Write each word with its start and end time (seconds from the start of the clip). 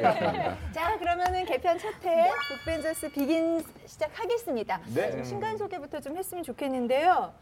자, 0.72 0.98
그러면은 0.98 1.44
개편 1.44 1.78
첫 1.78 1.92
회 2.04 2.30
북벤저스 2.48 3.10
비긴 3.10 3.64
시작하겠습니다. 3.86 4.80
네. 4.94 5.10
좀 5.12 5.24
신간 5.24 5.56
소개부터 5.56 6.00
좀 6.00 6.16
했으면 6.16 6.42
좋겠는데요. 6.44 7.32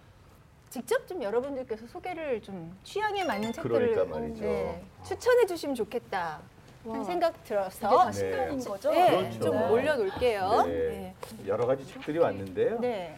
직접 0.70 1.06
좀 1.06 1.22
여러분들께서 1.22 1.86
소개를 1.86 2.40
좀 2.42 2.76
취향에 2.84 3.24
맞는 3.24 3.52
책들을 3.52 3.94
그러니까 3.94 4.18
말이죠. 4.18 4.80
추천해 5.04 5.46
주시면 5.46 5.74
좋겠다 5.76 6.40
하는 6.84 6.98
와. 6.98 7.04
생각 7.04 7.44
들어서 7.44 7.88
다 7.88 8.06
네. 8.06 8.12
신간인 8.12 8.64
거죠? 8.64 8.90
네, 8.90 9.10
그렇죠. 9.16 9.40
좀 9.40 9.70
올려놓을게요. 9.70 10.64
네. 10.66 11.14
여러 11.46 11.66
가지 11.66 11.86
책들이 11.86 12.18
왔는데요. 12.18 12.78
네. 12.80 13.16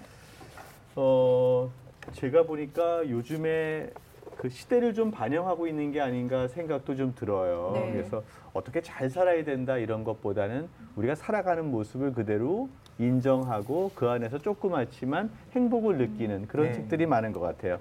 어, 0.97 1.71
제가 2.15 2.43
보니까 2.45 3.09
요즘에 3.09 3.91
그 4.37 4.49
시대를 4.49 4.95
좀 4.95 5.11
반영하고 5.11 5.67
있는 5.67 5.93
게 5.93 6.01
아닌가 6.01 6.47
생각도 6.49 6.95
좀 6.95 7.15
들어요. 7.15 7.73
네. 7.75 7.93
그래서 7.93 8.23
어떻게 8.53 8.81
잘 8.81 9.09
살아야 9.09 9.43
된다 9.45 9.77
이런 9.79 10.05
것보다는 10.05 10.69
우리가 10.97 11.15
살아가는 11.15 11.65
모습을 11.71 12.13
그대로 12.13 12.69
인정하고 12.99 13.93
그 13.95 14.09
안에서 14.09 14.39
조그맣지만 14.39 15.31
행복을 15.53 15.99
느끼는 15.99 16.49
그런 16.49 16.67
네. 16.67 16.73
책들이 16.75 17.07
많은 17.07 17.33
것 17.33 17.41
같아요. 17.41 17.79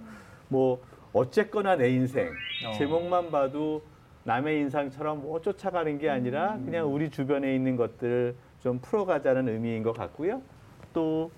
뭐 0.47 0.81
어쨌거나 1.13 1.75
내 1.75 1.89
인생 1.89 2.29
어. 2.65 2.73
제목만 2.77 3.31
봐도 3.31 3.81
남의 4.23 4.59
인상처럼 4.61 5.21
뭐 5.21 5.39
쫓아가는 5.39 5.97
게 5.99 6.09
아니라 6.09 6.57
그냥 6.65 6.91
우리 6.93 7.09
주변에 7.09 7.53
있는 7.53 7.75
것들을 7.75 8.35
좀 8.61 8.79
풀어가자는 8.79 9.47
의미인 9.47 9.83
것 9.83 9.93
같고요. 9.93 10.41
또 10.93 11.29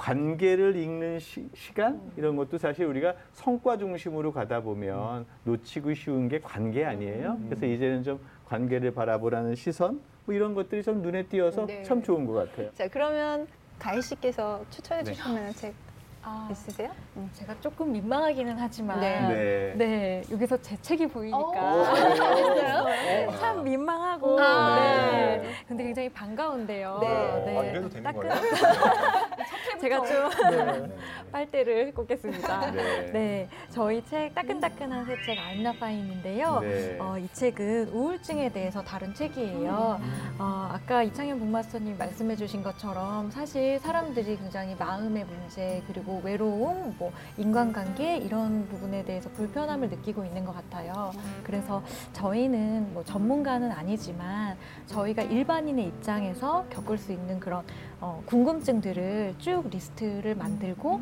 관계를 0.00 0.76
읽는 0.76 1.18
시, 1.18 1.46
간 1.74 2.00
이런 2.16 2.34
것도 2.34 2.56
사실 2.56 2.86
우리가 2.86 3.14
성과 3.34 3.76
중심으로 3.76 4.32
가다 4.32 4.62
보면 4.62 5.26
놓치고 5.44 5.92
쉬운 5.92 6.26
게 6.26 6.40
관계 6.40 6.86
아니에요. 6.86 7.38
그래서 7.44 7.66
이제는 7.66 8.02
좀 8.02 8.18
관계를 8.46 8.94
바라보라는 8.94 9.54
시선 9.56 10.00
뭐 10.24 10.34
이런 10.34 10.54
것들이 10.54 10.82
좀 10.82 11.02
눈에 11.02 11.24
띄어서 11.24 11.66
네. 11.66 11.82
참 11.82 12.02
좋은 12.02 12.24
것 12.24 12.32
같아요. 12.32 12.70
자, 12.72 12.88
그러면 12.88 13.46
가희 13.78 14.00
씨께서 14.00 14.64
추천해 14.70 15.02
네. 15.02 15.12
주실 15.12 15.34
만한 15.34 15.52
책 15.52 15.74
아, 16.22 16.48
있으세요? 16.50 16.90
제가 17.34 17.54
조금 17.60 17.92
민망하기는 17.92 18.56
하지만 18.58 19.00
네. 19.00 19.20
네. 19.20 19.74
네, 19.76 20.22
여기서 20.30 20.56
제 20.60 20.76
책이 20.80 21.06
보이니까 21.08 21.40
어, 21.40 21.84
참 23.40 23.64
민망하고 23.64 24.38
아. 24.40 24.74
네. 24.76 25.42
근데 25.66 25.84
굉장히 25.84 26.08
반가운데요. 26.10 26.98
네. 27.00 27.58
아, 27.58 27.64
이래도 27.64 27.88
되는 27.88 28.12
거예요? 28.12 28.34
제가 29.80 30.04
좀 30.04 30.50
네. 30.50 30.96
빨대를 31.32 31.94
꽂겠습니다. 31.94 32.70
네. 32.72 33.10
네, 33.12 33.48
저희 33.70 34.04
책 34.04 34.34
따끈따끈한 34.34 35.06
새책 35.06 35.38
알나파인인데요. 35.38 36.60
네. 36.60 36.98
어, 37.00 37.16
이 37.18 37.26
책은 37.32 37.88
우울증에 37.88 38.50
대해서 38.52 38.82
다룬 38.82 39.14
책이에요. 39.14 40.00
어, 40.38 40.68
아까 40.72 41.02
이창현 41.02 41.38
북마스터님 41.38 41.96
말씀해주신 41.96 42.62
것처럼 42.62 43.30
사실 43.30 43.78
사람들이 43.78 44.36
굉장히 44.36 44.74
마음의 44.78 45.24
문제 45.24 45.82
그리고 45.86 46.20
외로움, 46.22 46.94
뭐 46.98 47.10
인간관계 47.38 48.18
이런 48.18 48.68
부분에 48.68 49.04
대해서 49.04 49.30
불편함을 49.30 49.88
느끼고 49.88 50.24
있는 50.24 50.44
것 50.44 50.54
같아요. 50.54 51.12
그래서 51.42 51.82
저희는 52.12 52.92
뭐 52.92 53.02
전문가는 53.04 53.70
아니지만 53.70 54.56
저희가 54.86 55.22
일반인의 55.22 55.86
입장에서 55.86 56.66
겪을 56.70 56.98
수 56.98 57.12
있는 57.12 57.40
그런 57.40 57.64
어, 58.02 58.22
궁금증들을 58.24 59.34
쭉 59.38 59.64
리스트를 59.70 60.34
만들고 60.34 61.00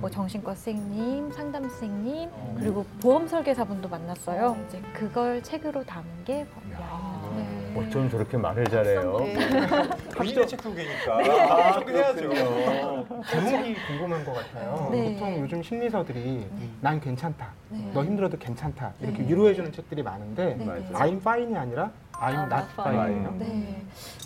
뭐 0.00 0.08
정신과 0.08 0.54
선생님, 0.54 1.30
상담 1.30 1.68
선생님 1.68 2.30
그리고 2.58 2.86
보험 3.02 3.28
설계사분도 3.28 3.88
만났어요. 3.88 4.56
이제 4.66 4.80
그걸 4.94 5.42
책으로 5.42 5.84
담은 5.84 6.06
게 6.24 6.46
법이 6.46 6.74
아니에요. 6.74 7.34
네. 7.36 7.80
어쩜 7.86 8.08
저렇게 8.08 8.38
말을 8.38 8.64
잘해요. 8.64 9.18
네. 9.18 9.36
본인의 10.16 10.48
책 10.48 10.62
소개니까 10.62 11.18
아, 11.50 11.72
소개해야죠. 11.74 12.28
그렇군요. 12.28 13.22
제목이 13.30 13.74
궁금한 13.86 14.24
것 14.24 14.32
같아요. 14.32 14.88
네. 14.90 15.14
보통 15.14 15.40
요즘 15.40 15.62
심리서들이 15.62 16.46
난 16.80 16.98
괜찮다, 16.98 17.52
네. 17.68 17.90
너 17.92 18.02
힘들어도 18.02 18.38
괜찮다 18.38 18.94
이렇게 19.00 19.18
네. 19.22 19.28
위로해주는 19.28 19.70
책들이 19.70 20.02
많은데 20.02 20.54
네. 20.54 20.88
I'm 20.94 21.18
fine이 21.18 21.56
아니라 21.56 21.90
I'm 22.20 22.34
아, 22.34 22.46
not 22.46 22.54
not 22.54 22.72
fine이에요. 22.76 23.28
fine. 23.28 23.38
네. 23.38 23.82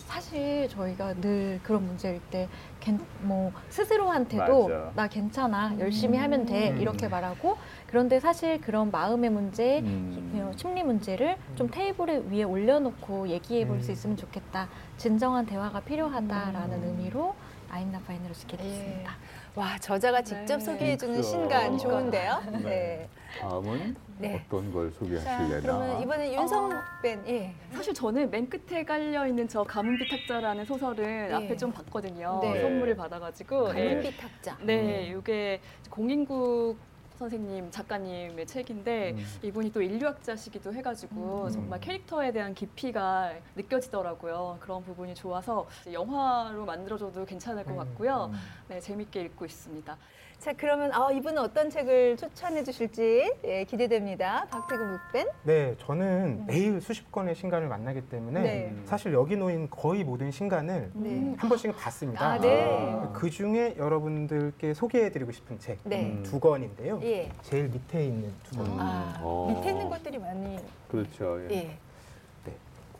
사실 0.06 0.68
저희가 0.68 1.14
늘 1.14 1.58
그런 1.62 1.86
문제일 1.86 2.20
때, 2.30 2.48
괜- 2.80 3.00
뭐, 3.20 3.50
스스로한테도 3.70 4.68
맞아. 4.68 4.92
나 4.94 5.08
괜찮아, 5.08 5.74
열심히 5.78 6.18
하면 6.18 6.44
돼, 6.44 6.70
음. 6.70 6.80
이렇게 6.80 7.08
말하고, 7.08 7.56
그런데 7.86 8.20
사실 8.20 8.60
그런 8.60 8.90
마음의 8.90 9.30
문제, 9.30 9.80
음. 9.80 10.32
어, 10.36 10.52
심리 10.56 10.82
문제를 10.82 11.36
좀 11.54 11.68
테이블 11.70 12.26
위에 12.30 12.42
올려놓고 12.42 13.28
얘기해 13.28 13.66
볼수 13.66 13.90
음. 13.90 13.92
있으면 13.92 14.16
좋겠다. 14.16 14.68
진정한 14.98 15.46
대화가 15.46 15.80
필요하다라는 15.80 16.82
음. 16.82 16.84
의미로 16.84 17.34
아임나파인으로 17.70 18.34
쓰게 18.34 18.56
됐습니다. 18.58 19.12
와, 19.54 19.76
저자가 19.78 20.22
직접 20.22 20.56
네. 20.56 20.64
소개해 20.64 20.96
주는 20.96 21.14
그렇죠. 21.14 21.28
신간 21.28 21.76
좋은데요. 21.76 22.42
네. 22.52 22.58
네. 22.62 23.08
다음은 23.38 23.96
네. 24.18 24.42
어떤 24.46 24.72
걸 24.72 24.90
자, 24.90 24.98
소개하실래나? 24.98 25.60
그러면 25.60 26.02
이번에 26.02 26.34
윤성 26.34 26.70
밴 27.02 27.22
예. 27.28 27.54
사실 27.72 27.92
저는 27.92 28.30
맨 28.30 28.48
끝에 28.48 28.82
깔려 28.84 29.26
있는 29.26 29.46
저 29.48 29.62
가문비 29.62 30.08
탁자라는 30.08 30.64
소설을 30.64 31.28
네. 31.28 31.34
앞에 31.34 31.56
좀 31.56 31.70
봤거든요. 31.70 32.40
네. 32.42 32.62
선물을 32.62 32.96
받아가지고. 32.96 33.72
네. 33.74 33.88
가문비 33.88 34.16
탁자. 34.16 34.56
네, 34.62 35.14
이게 35.18 35.60
공인국 35.90 36.78
선생님 37.22 37.70
작가님의 37.70 38.46
책인데 38.46 39.12
음. 39.12 39.24
이분이 39.42 39.72
또 39.72 39.80
인류학자시기도 39.80 40.74
해가지고 40.74 41.44
음. 41.44 41.50
정말 41.50 41.78
캐릭터에 41.78 42.32
대한 42.32 42.52
깊이가 42.52 43.32
느껴지더라고요. 43.54 44.58
그런 44.58 44.82
부분이 44.82 45.14
좋아서 45.14 45.66
영화로 45.92 46.64
만들어줘도 46.64 47.24
괜찮을 47.24 47.64
것 47.64 47.72
음. 47.72 47.76
같고요. 47.76 48.30
음. 48.32 48.38
네, 48.68 48.80
재밌게 48.80 49.20
읽고 49.20 49.44
있습니다. 49.44 49.96
자, 50.42 50.52
그러면 50.54 50.90
아, 50.92 51.12
이분은 51.12 51.40
어떤 51.40 51.70
책을 51.70 52.16
추천해 52.16 52.64
주실지 52.64 53.32
예, 53.44 53.62
기대됩니다. 53.62 54.44
박태근 54.50 54.98
북밴. 54.98 55.28
네, 55.44 55.76
저는 55.78 56.46
매일 56.48 56.80
수십 56.80 57.12
건의 57.12 57.36
신간을 57.36 57.68
만나기 57.68 58.00
때문에 58.08 58.42
네. 58.42 58.76
사실 58.84 59.12
여기 59.12 59.36
놓인 59.36 59.70
거의 59.70 60.02
모든 60.02 60.32
신간을 60.32 60.90
네. 60.94 61.36
한 61.38 61.48
번씩은 61.48 61.76
봤습니다. 61.76 62.26
아, 62.26 62.40
네. 62.40 62.66
아. 62.66 63.12
그 63.12 63.30
중에 63.30 63.76
여러분들께 63.78 64.74
소개해드리고 64.74 65.30
싶은 65.30 65.60
책두 65.60 65.88
네. 65.88 66.06
음. 66.06 66.40
권인데요. 66.40 66.98
예. 67.04 67.11
제일 67.42 67.68
밑에 67.68 68.06
있는 68.06 68.32
두 68.44 68.56
권. 68.56 68.66
음. 68.66 68.76
아, 68.80 69.18
어. 69.20 69.54
밑에 69.54 69.70
있는 69.70 69.88
것들이 69.88 70.18
많이 70.18 70.58
그렇죠. 70.88 71.40
예. 71.50 71.54
예. 71.54 71.78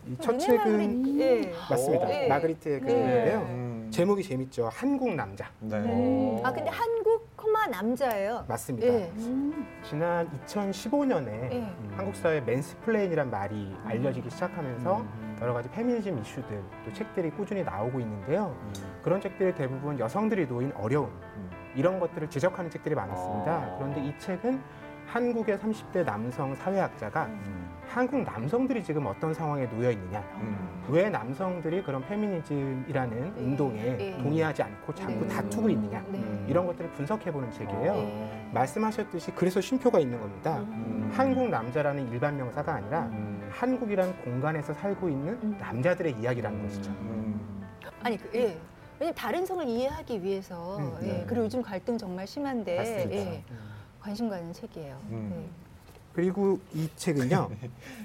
이 0.08 0.14
첫 0.14 0.34
번째 0.36 0.46
책은 0.46 1.20
예. 1.20 1.52
맞습니다. 1.70 2.06
네. 2.06 2.28
마그리트의 2.28 2.80
네. 2.80 2.86
글인데요. 2.86 3.38
음. 3.42 3.88
제목이 3.92 4.22
재밌죠. 4.22 4.68
한국 4.72 5.14
남자. 5.14 5.48
네. 5.60 6.40
아, 6.42 6.52
근데 6.52 6.70
한국 6.70 7.36
콤마 7.36 7.66
남자예요. 7.68 8.44
맞습니다. 8.48 8.86
예. 8.88 9.12
지난 9.88 10.28
2015년에 10.46 11.28
예. 11.52 11.72
한국 11.96 12.16
사회 12.16 12.40
mansplain이란 12.40 13.30
말이 13.30 13.74
알려지기 13.84 14.30
시작하면서 14.30 15.00
음. 15.00 15.38
여러 15.40 15.52
가지 15.52 15.68
페미니즘 15.70 16.18
이슈들 16.20 16.62
또 16.84 16.92
책들이 16.92 17.30
꾸준히 17.30 17.62
나오고 17.62 18.00
있는데요. 18.00 18.56
음. 18.60 18.72
그런 19.02 19.20
책들이 19.20 19.54
대부분 19.54 19.98
여성들이 19.98 20.46
놓인 20.46 20.72
어려움 20.72 21.06
음. 21.36 21.61
이런 21.74 21.98
것들을 22.00 22.28
지적하는 22.30 22.70
책들이 22.70 22.94
많았습니다. 22.94 23.52
아. 23.52 23.76
그런데 23.78 24.04
이 24.04 24.18
책은 24.18 24.60
한국의 25.06 25.58
30대 25.58 26.04
남성 26.04 26.54
사회학자가 26.54 27.26
음. 27.26 27.70
한국 27.86 28.22
남성들이 28.22 28.82
지금 28.82 29.04
어떤 29.04 29.34
상황에 29.34 29.66
놓여 29.68 29.90
있느냐, 29.90 30.20
음. 30.36 30.84
왜 30.88 31.10
남성들이 31.10 31.82
그런 31.82 32.02
페미니즘이라는 32.06 33.34
운동에 33.36 33.82
네. 33.82 34.16
동의하지 34.22 34.62
않고 34.62 34.94
자꾸 34.94 35.12
네. 35.12 35.28
다투고 35.28 35.68
있느냐 35.68 36.02
네. 36.08 36.18
음. 36.18 36.46
이런 36.48 36.66
것들을 36.66 36.90
분석해보는 36.92 37.50
책이에요. 37.50 37.94
예. 37.94 38.48
말씀하셨듯이 38.54 39.32
그래서 39.32 39.60
쉼표가 39.60 39.98
있는 39.98 40.18
겁니다. 40.18 40.60
음. 40.60 41.10
한국 41.12 41.50
남자라는 41.50 42.08
일반 42.10 42.38
명사가 42.38 42.76
아니라 42.76 43.02
음. 43.12 43.46
한국이라는 43.50 44.16
공간에서 44.22 44.72
살고 44.72 45.10
있는 45.10 45.38
음. 45.42 45.58
남자들의 45.60 46.14
이야기라는 46.14 46.62
것이죠. 46.62 46.90
음. 46.92 47.62
아니, 48.02 48.16
그, 48.16 48.30
예. 48.34 48.58
왜냐면 49.02 49.14
다른 49.16 49.44
성을 49.44 49.66
이해하기 49.66 50.22
위해서 50.22 50.76
음, 50.78 50.96
예. 51.02 51.06
네. 51.06 51.24
그리고 51.26 51.44
요즘 51.46 51.60
갈등 51.60 51.98
정말 51.98 52.24
심한데. 52.24 53.10
예. 53.10 53.42
관심 54.00 54.28
가는 54.30 54.52
책이에요. 54.52 54.96
음. 55.10 55.50
그리고 56.12 56.58
이 56.72 56.88
책은요, 56.96 57.50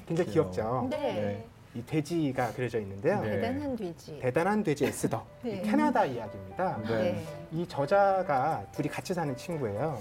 굉장히. 0.07 0.31
귀엽죠. 0.31 0.87
네. 0.89 0.97
네. 0.97 1.45
이 1.75 1.85
돼지가 1.85 2.51
그려져 2.53 2.79
있는데요. 2.79 3.21
네. 3.21 3.31
대단한 3.31 3.75
돼지. 3.75 4.19
대단한 4.19 4.63
돼지 4.63 4.85
에스더. 4.85 5.23
네. 5.43 5.57
이 5.57 5.61
캐나다 5.61 6.03
이야기입니다. 6.05 6.77
네. 6.83 6.89
네. 6.89 7.25
이 7.51 7.67
저자가 7.67 8.65
둘이 8.71 8.87
같이 8.89 9.13
사는 9.13 9.35
친구예요. 9.37 9.99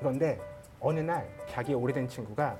그런데 0.00 0.40
어느 0.80 0.98
날 1.00 1.28
자기 1.48 1.72
오래된 1.74 2.08
친구가 2.08 2.58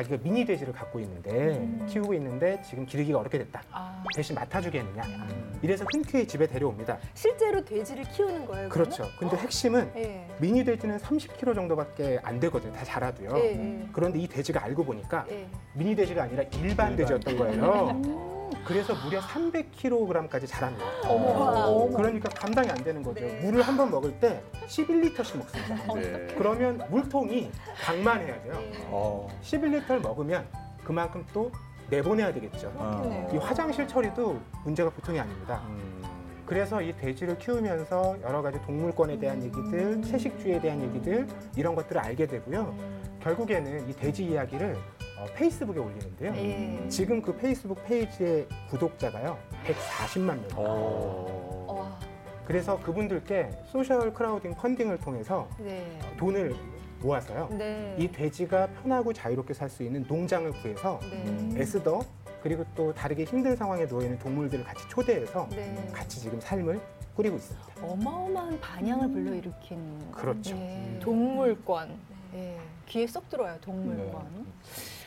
자기가 0.00 0.16
미니 0.22 0.44
돼지를 0.44 0.72
갖고 0.72 0.98
있는데 1.00 1.68
키우고 1.88 2.14
있는데 2.14 2.60
지금 2.66 2.86
기르기가 2.86 3.18
어렵게 3.18 3.38
됐다. 3.38 3.62
아, 3.70 4.02
대신 4.14 4.34
맡아주겠느냐. 4.34 5.02
음. 5.04 5.58
이래서 5.62 5.84
흔쾌히 5.92 6.26
집에 6.26 6.46
데려옵니다. 6.46 6.98
실제로 7.12 7.62
돼지를 7.62 8.04
키우는 8.04 8.46
거예요. 8.46 8.68
그러면? 8.70 8.94
그렇죠. 8.96 9.10
근데 9.18 9.36
핵심은 9.36 9.90
예. 9.96 10.26
미니 10.38 10.64
돼지는 10.64 10.96
30kg 10.98 11.54
정도밖에 11.54 12.18
안 12.22 12.40
되거든요. 12.40 12.72
다 12.72 12.84
자라도요. 12.84 13.30
예. 13.36 13.44
예. 13.50 13.88
그런데 13.92 14.18
이 14.18 14.26
돼지가 14.26 14.64
알고 14.64 14.84
보니까 14.84 15.26
예. 15.30 15.46
미니 15.74 15.94
돼지가 15.94 16.22
아니라 16.22 16.42
일반 16.54 16.92
일반. 16.92 16.96
돼지였던 16.96 17.36
거예요. 17.36 18.39
그래서 18.64 18.94
무려 19.04 19.20
300kg까지 19.20 20.46
자랍니다. 20.46 20.84
어머. 21.06 21.88
그러니까 21.96 22.28
감당이 22.30 22.68
안 22.70 22.76
되는 22.82 23.02
거죠. 23.02 23.20
네. 23.24 23.40
물을 23.44 23.62
한 23.62 23.76
번 23.76 23.90
먹을 23.90 24.12
때 24.20 24.42
11리터씩 24.66 25.38
먹습니다. 25.38 25.94
네. 25.94 26.34
그러면 26.36 26.82
물통이 26.90 27.50
방뇨해야 27.82 28.42
돼요. 28.42 28.54
어. 28.88 29.28
11리터를 29.42 30.00
먹으면 30.02 30.46
그만큼 30.84 31.24
또 31.32 31.50
내보내야 31.88 32.32
되겠죠. 32.34 32.70
그렇겠네요. 32.72 33.28
이 33.32 33.36
화장실 33.38 33.86
처리도 33.88 34.38
문제가 34.64 34.90
보통이 34.90 35.18
아닙니다. 35.18 35.62
음. 35.68 36.02
그래서 36.46 36.82
이 36.82 36.94
돼지를 36.96 37.38
키우면서 37.38 38.16
여러 38.22 38.42
가지 38.42 38.60
동물권에 38.62 39.18
대한 39.18 39.42
얘기들, 39.42 40.02
채식주의에 40.02 40.60
대한 40.60 40.82
얘기들 40.82 41.26
이런 41.56 41.74
것들을 41.76 42.00
알게 42.00 42.26
되고요. 42.26 42.74
결국에는 43.22 43.88
이 43.88 43.92
돼지 43.94 44.24
이야기를 44.24 44.74
어, 44.74 44.99
페이스북에 45.34 45.78
올리는데요. 45.78 46.34
예. 46.36 46.88
지금 46.88 47.20
그 47.22 47.36
페이스북 47.36 47.82
페이지의 47.84 48.46
구독자가요 48.70 49.38
140만 49.66 50.26
명. 50.26 50.44
어. 50.56 51.66
와. 51.68 51.98
그래서 52.44 52.78
그분들께 52.80 53.50
social 53.66 54.12
crowding 54.12 54.54
funding을 54.54 54.98
통해서 54.98 55.48
네. 55.58 55.98
돈을 56.18 56.54
모아서요. 57.00 57.48
네. 57.52 57.94
이 57.98 58.08
돼지가 58.10 58.66
편하고 58.82 59.12
자유롭게 59.12 59.54
살 59.54 59.70
수 59.70 59.82
있는 59.82 60.04
농장을 60.08 60.50
구해서 60.52 60.98
네. 61.10 61.60
애쓰더 61.60 62.00
그리고 62.42 62.64
또 62.74 62.92
다르게 62.92 63.24
힘든 63.24 63.54
상황에 63.54 63.86
놓여 63.86 64.02
있는 64.04 64.18
동물들을 64.18 64.64
같이 64.64 64.88
초대해서 64.88 65.48
네. 65.50 65.88
같이 65.92 66.20
지금 66.20 66.40
삶을 66.40 66.80
꾸리고 67.14 67.36
있습니다. 67.36 67.66
어마어마한 67.82 68.60
반향을 68.60 69.10
불러일으킨 69.12 70.10
그렇죠. 70.12 70.54
네. 70.56 70.98
동물권. 71.00 71.98
네. 72.32 72.58
귀에 72.86 73.06
쏙 73.06 73.28
들어와요, 73.28 73.58
동물권. 73.60 74.46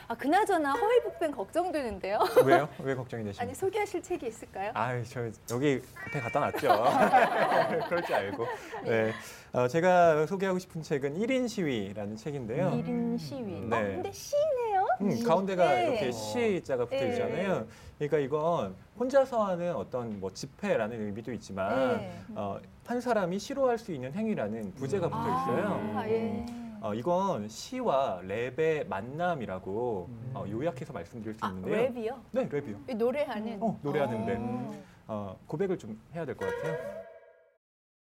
네. 0.03 0.07
아, 0.07 0.15
그나저나 0.15 0.73
허위북뱅 0.73 1.31
걱정되는데요. 1.31 2.19
왜요? 2.45 2.67
왜 2.79 2.95
걱정이 2.95 3.23
되십니까? 3.23 3.43
아니, 3.43 3.55
소개하실 3.55 4.03
책이 4.03 4.27
있을까요? 4.27 4.71
아유, 4.73 5.03
저 5.05 5.29
여기 5.51 5.81
앞에 6.07 6.19
갖다 6.19 6.39
놨죠. 6.39 6.67
그럴 7.87 8.03
줄 8.03 8.15
알고. 8.15 8.45
네. 8.85 9.11
어, 9.53 9.67
제가 9.67 10.25
소개하고 10.25 10.59
싶은 10.59 10.81
책은 10.81 11.15
1인 11.19 11.47
시위라는 11.47 12.15
책인데요. 12.15 12.71
일인 12.75 13.17
시위. 13.17 13.61
네. 13.61 13.77
어, 13.77 13.81
근데 13.81 14.11
시네요? 14.11 14.87
음, 15.01 15.23
가운데가 15.23 15.65
네. 15.65 15.87
이렇게 15.87 16.11
시자가 16.11 16.85
붙어 16.85 16.97
네. 16.97 17.09
있잖아요. 17.11 17.67
그러니까 17.97 18.17
이건 18.17 18.75
혼자서 18.99 19.43
하는 19.43 19.75
어떤 19.75 20.19
뭐 20.19 20.31
집회라는 20.31 20.99
의미도 21.05 21.31
있지만 21.33 21.97
네. 21.97 22.19
어, 22.35 22.59
한 22.85 22.99
사람이 22.99 23.39
싫어할 23.39 23.77
수 23.77 23.93
있는 23.93 24.11
행위라는 24.13 24.73
부제가 24.73 25.07
붙어 25.07 25.21
있어요. 25.21 25.93
아, 25.95 26.09
예. 26.09 26.45
어, 26.83 26.93
이건 26.93 27.47
시와 27.47 28.19
랩의 28.23 28.89
만남이라고 28.89 30.07
음. 30.09 30.31
어, 30.35 30.45
요약해서 30.49 30.91
말씀드릴 30.91 31.33
수 31.33 31.45
아, 31.45 31.47
있는데요. 31.47 31.87
랩이요? 31.93 32.21
네, 32.31 32.49
랩이요. 32.49 32.89
이 32.89 32.93
노래하는. 32.95 33.57
어, 33.63 33.79
노래하는 33.81 34.25
랩. 34.25 34.37
어. 34.37 34.83
어, 35.07 35.39
고백을 35.47 35.77
좀 35.77 35.97
해야 36.13 36.25
될 36.25 36.35
것 36.35 36.45
같아요. 36.45 37.03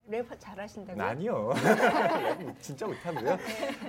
랩 0.09 0.27
잘하신다고요? 0.39 1.05
아니요. 1.05 1.51
진짜 2.63 2.87
못하고요. 2.87 3.33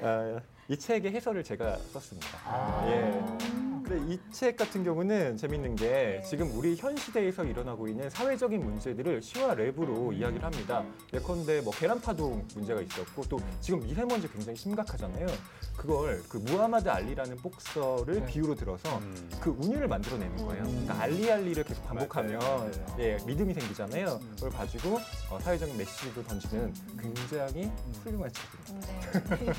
어, 0.02 0.42
이 0.69 0.77
책의 0.77 1.12
해설을 1.12 1.44
제가 1.44 1.77
썼습니다. 1.77 2.27
아. 2.45 2.86
예. 2.88 3.54
근데 3.83 4.13
이 4.13 4.19
책 4.31 4.56
같은 4.56 4.83
경우는 4.83 5.36
재밌는 5.38 5.75
게 5.75 5.89
네. 5.89 6.21
지금 6.27 6.50
우리 6.57 6.75
현 6.77 6.95
시대에서 6.95 7.44
일어나고 7.44 7.88
있는 7.89 8.10
사회적인 8.10 8.63
문제들을 8.63 9.21
시와 9.21 9.54
랩으로 9.56 10.13
이야기를 10.18 10.44
합니다. 10.44 10.83
예컨대 11.13 11.60
뭐 11.62 11.74
계란 11.74 12.00
파동 12.00 12.48
문제가 12.56 12.80
있었고 12.81 13.24
또 13.30 13.38
지금 13.60 13.81
미세먼지 13.81 14.27
굉장히 14.31 14.57
심각하잖아요. 14.57 15.27
그걸 15.75 16.24
그 16.30 16.38
무하마드 16.38 16.88
알리라는 16.88 17.36
복서를 17.38 18.21
네. 18.21 18.25
비유로 18.25 18.56
들어서 18.56 18.98
음. 19.00 19.30
그 19.42 19.50
운율을 19.51 19.88
만들어내는 19.89 20.38
거예요. 20.38 20.63
그러니까 20.63 21.01
알리알리를 21.01 21.63
계속 21.63 21.86
반복하면 21.86 22.39
맞아요. 22.39 22.71
예, 23.00 23.18
믿음이 23.25 23.54
생기잖아요. 23.54 24.19
그걸 24.36 24.50
가지고 24.51 24.98
어, 25.30 25.39
사회적인 25.42 25.77
메시지도 25.77 26.24
던지는 26.24 26.74
굉장히 27.00 27.69
훌륭한 28.04 28.31
책입니다. 28.31 29.36
네. 29.36 29.54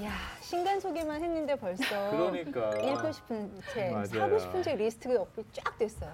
야 0.46 0.48
신간 0.48 0.78
소개만 0.78 1.22
했는데 1.22 1.56
벌써 1.56 2.10
그러니까. 2.10 2.70
읽고 2.78 3.12
싶은 3.12 3.50
책, 3.72 3.90
맞아요. 3.90 4.06
사고 4.06 4.38
싶은 4.38 4.62
책 4.62 4.76
리스트가 4.76 5.14
옆에 5.14 5.42
쫙 5.52 5.76
됐어요. 5.76 6.12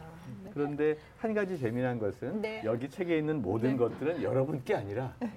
그런데 0.55 0.97
한 1.19 1.35
가지 1.35 1.59
재미난 1.59 1.99
것은 1.99 2.41
네. 2.41 2.63
여기 2.65 2.89
책에 2.89 3.19
있는 3.19 3.43
모든 3.43 3.77
것들은 3.77 4.23
여러분께 4.23 4.75
아니라 4.75 5.15
음. 5.23 5.31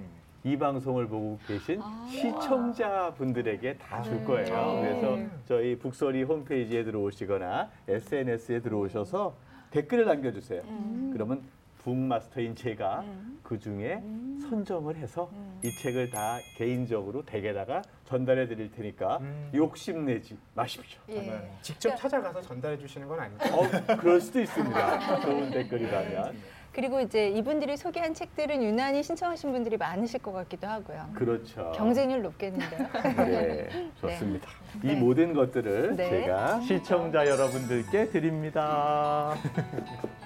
이 0.45 0.57
방송을 0.57 1.07
보고 1.07 1.37
계신 1.47 1.81
시청자분들에게 2.09 3.77
다줄 3.77 4.19
네. 4.19 4.23
거예요. 4.23 4.55
아. 4.55 4.81
그래서 4.81 5.17
저희 5.45 5.77
북소리 5.77 6.23
홈페이지에 6.23 6.83
들어오시거나 6.83 7.69
SNS에 7.87 8.61
들어오셔서 8.61 9.35
댓글을 9.71 10.05
남겨주세요. 10.05 10.61
음. 10.61 11.09
그러면 11.11 11.43
북마스터인 11.85 12.55
제가 12.55 13.01
음. 13.01 13.39
그 13.43 13.59
중에 13.59 14.01
음. 14.01 14.39
선정을 14.49 14.95
해서 14.95 15.29
음. 15.33 15.59
이 15.63 15.69
책을 15.71 16.09
다 16.09 16.39
개인적으로 16.57 17.23
댁에다가 17.23 17.83
전달해 18.05 18.47
드릴 18.47 18.71
테니까 18.71 19.17
음. 19.21 19.51
욕심내지 19.53 20.35
마십시오. 20.55 20.99
예. 21.09 21.47
직접 21.61 21.89
그러니까- 21.89 22.01
찾아가서 22.01 22.41
전달해 22.41 22.75
주시는 22.79 23.07
건 23.07 23.19
아니죠. 23.19 23.55
어, 23.55 23.95
그럴 23.97 24.19
수도 24.19 24.41
있습니다. 24.41 25.19
좋은 25.21 25.51
댓글이라면. 25.51 26.55
그리고 26.71 26.99
이제 26.99 27.29
이분들이 27.29 27.77
소개한 27.77 28.15
책들은 28.15 28.61
유난히 28.63 29.03
신청하신 29.03 29.51
분들이 29.51 29.77
많으실 29.77 30.19
것 30.21 30.33
같기도 30.33 30.67
하고요. 30.67 31.09
그렇죠. 31.13 31.71
경쟁률 31.75 32.23
높겠는데요. 32.23 32.87
네, 33.29 33.91
좋습니다. 34.01 34.49
네. 34.81 34.91
이 34.91 34.95
모든 34.95 35.33
것들을 35.33 35.95
네. 35.95 36.09
제가 36.09 36.61
시청자 36.61 37.27
여러분들께 37.27 38.09
드립니다. 38.09 39.35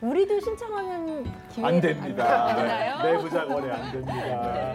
우리도 0.00 0.40
신청하면 0.40 1.30
기회 1.50 1.66
안 1.66 1.80
됩니다. 1.80 2.46
안 2.48 2.56
되나요? 2.56 3.02
내부자 3.02 3.44
거래 3.44 3.70
안 3.70 3.92
됩니다. 3.92 4.74